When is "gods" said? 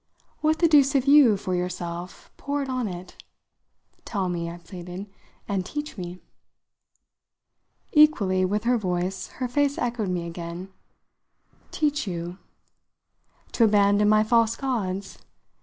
14.55-15.19